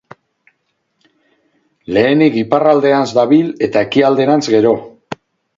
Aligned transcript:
Lehenik 1.97 2.39
iparralderantz 2.43 3.07
dabil 3.21 3.55
eta 3.69 3.85
ekialderantz 3.89 4.45
gero. 4.57 4.77